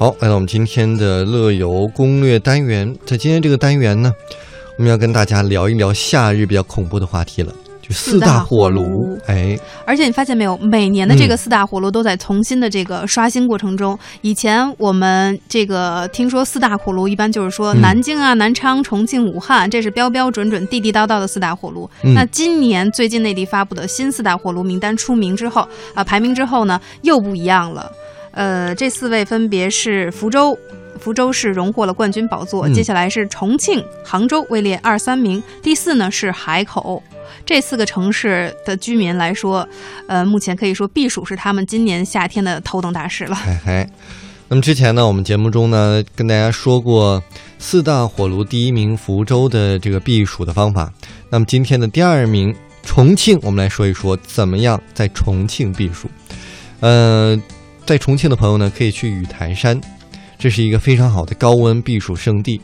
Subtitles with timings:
[0.00, 4.10] 好，来到我们今天的乐游攻略单元，在今天这个单元呢，
[4.78, 7.52] 我们要跟大家聊一聊夏日比较恐怖的话题了，
[7.82, 8.82] 就四大火炉。
[9.26, 13.94] 哎，而且你发现没有，每年的这嗯个四大火炉都在重新的这个刷新过程中。
[14.22, 21.86] 以前我们这个听说四大火炉，一般就是说嗯南京啊、南昌、重庆、武汉，这是标标准准、地地道道的四大火炉。
[22.04, 27.92] 嗯那今年最近内地发布的新四大火炉名单出名之后，啊、排名之后呢，又不一样了。
[28.32, 30.56] 呃，这四位分别是福州。
[30.98, 37.02] 福州市荣获了冠军宝座，嗯接下来是重庆、杭州位列二三名，第四呢是海口。
[37.46, 39.66] 这四个城市的居民来说，
[40.08, 43.34] 呃，目前可以说避暑是他们今年夏天的头等大事了。
[43.34, 43.88] 嘿嘿。
[44.48, 47.22] 那么之前呢，我们节目中呢跟大家说过
[47.58, 50.92] 四大火炉第一名福州的这个避暑的方法。
[51.30, 56.10] 那么今天的第二名重庆，我们来说一说怎么样在重庆避暑。
[56.80, 57.40] 呃，
[57.90, 59.80] 在重庆的朋友呢，可以去雨台山，
[60.38, 62.60] 这是一个非常好的高温避暑胜地。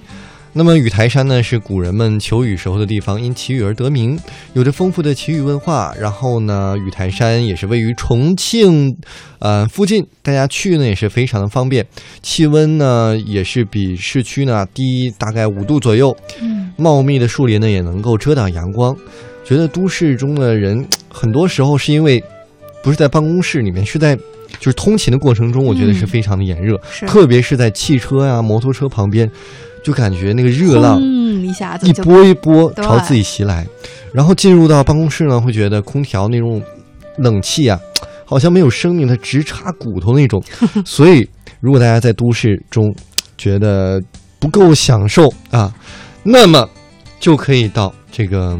[0.52, 4.16] 那么雨台山呢，是古人们求雨时候的地方，因祈雨而得名，
[4.52, 5.92] 有着丰富的祈雨文化。
[6.00, 8.96] 然后呢，雨台山也是位于重庆，
[9.40, 11.84] 呃附近，大家去呢也是非常的方便。
[12.22, 18.96] 气温呢也是比市区呢低大概五度左右，嗯，茂密的树林呢也能够遮挡阳光。
[19.44, 22.22] 觉得都市中的人很多时候是因为
[22.86, 24.14] 不是在办公室里面，是在
[24.60, 29.28] 就是通勤的过程中，我觉得是嗯非常的炎热，是特别是在汽车呀、摩托车旁边，
[29.82, 33.66] 就感觉那个热浪轰一下子一波一波朝自己袭来，
[34.14, 36.62] 然后进入到办公室呢，会觉得空调那种
[37.18, 37.76] 冷气啊，
[38.24, 40.40] 好像没有生命，它直插骨头那种。
[40.86, 41.28] 所以，
[41.58, 42.94] 如果大家在都市中
[43.36, 44.00] 觉得
[44.38, 45.74] 不够享受啊，
[46.22, 46.70] 那么
[47.18, 48.56] 就可以到这个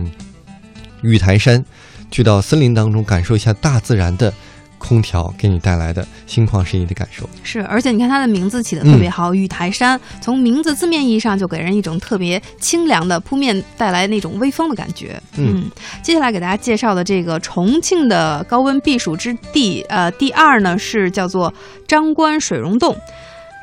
[1.02, 1.64] 玉台山，
[2.10, 4.32] 去到森林当中感受一下大自然的
[4.78, 7.28] 空调给你带来的心旷神怡的感受。
[7.42, 15.20] 是，而且你看它的名字起的特别好，雨台山，从名字字面意义上就给人一种特别清凉的扑面带来那种微风的感觉。
[15.36, 15.70] 嗯
[16.02, 21.52] 接下来给大家介绍的这个重庆的高温避暑之地，呃，第二呢是叫做
[21.89, 22.96] 张关水溶洞。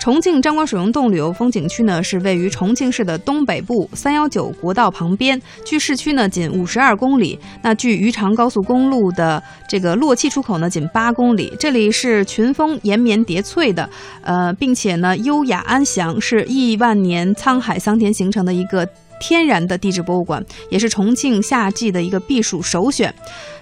[0.03, 7.39] 重庆张关水溶洞旅游风景区呢，是位于重庆市的东北部三幺九国道旁边，距市区呢仅五十二公里。
[7.61, 11.53] 那距渝长高速公路的这个洛气出口呢仅八公里。
[11.57, 13.89] 这里是群峰延绵叠翠的，
[14.23, 18.85] 呃，并且呢优雅安详，是亿万年沧海桑田形成的一个。
[19.19, 23.13] 天然的地质博物馆，也是重庆夏季的一个避暑首选。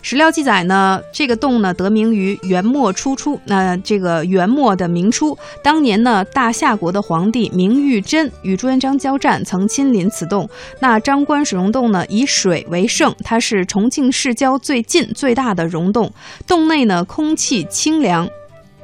[0.04, 10.50] 史料记载呢，这个洞呢得名于元末初初，那、这个元末的明初，当年呢大夏国的皇帝明玉珍与朱元璋交战，曾亲临此洞。
[10.80, 16.12] 那张关水溶洞呢以水为盛，它是重庆市郊最近最大的溶洞，
[16.48, 18.28] 洞内呢空气清凉。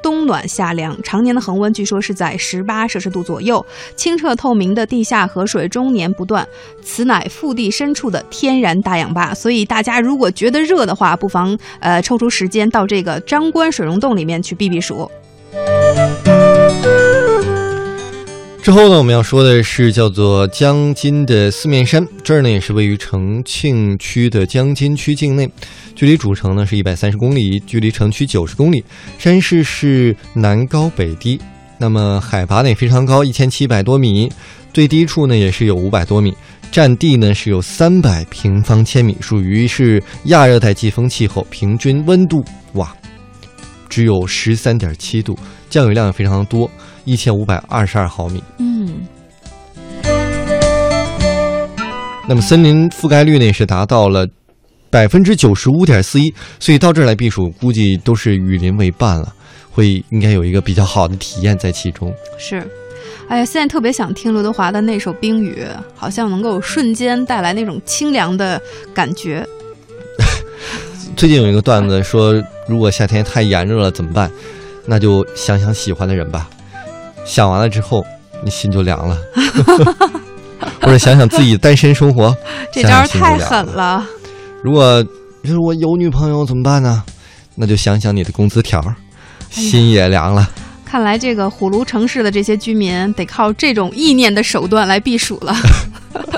[0.01, 3.65] 冬暖夏凉，常年的恒温据说是在十八摄氏度左右，
[3.95, 6.47] 清澈透明的地下河水终年不断，
[6.81, 9.33] 此乃腹地深处的天然大氧吧。
[9.33, 15.09] 所以大家如果觉得热的话，不妨呃抽出时间到这个张关水溶洞里面去避避暑。
[18.67, 25.49] 之后呢，我们要说的是叫做江津的四面山，这儿呢也是位于重庆区的江津区境内，
[25.95, 28.83] 距离主城呢是一百三十公里，距离城区九十公里。
[29.17, 31.39] 山势是南高北低，
[31.77, 34.29] 那么海拔呢也非常高，一千七百多米，
[34.73, 36.33] 最低处呢也是有五百多米，
[36.69, 42.93] 占地呢是有三百平方千米，属于是亚热带季风气候，平均温度哇
[43.97, 45.35] 只有十三点七度，
[45.71, 46.69] 降雨量也非常多，
[47.03, 48.43] 一千五百二十二毫米。
[48.59, 48.93] 嗯，
[52.29, 54.27] 那么森林覆盖率呢也是达到了
[54.91, 59.33] 百分之九十五点四一，所以到这儿来避暑，估计都是与林为伴了，
[59.71, 62.13] 会应该有一个比较好的体验在其中。
[62.37, 62.63] 是。
[63.29, 65.63] 哎呀，现在特别想听刘德华的那首《冰雨》，
[65.95, 68.61] 好像能够瞬间带来那种清凉的
[68.93, 69.43] 感觉。
[71.17, 72.31] 最近有一个段子说，
[72.67, 74.29] 如果夏天太炎热了怎么办？
[74.85, 76.47] 那就想想喜欢的人吧，
[77.25, 78.05] 想完了之后，
[78.43, 79.17] 你心就凉了。
[80.79, 82.37] 或者想想自己单身生活，
[82.71, 84.05] 这招儿太狠了。
[84.63, 85.03] 如果
[85.43, 87.03] 就是我有女朋友怎么办呢？
[87.55, 88.95] 那就想想你的工资条儿，
[89.49, 90.47] 心也凉了。
[90.85, 95.55] 看来这个虎卢城市的这些居民得靠这种意念的手段来避暑了。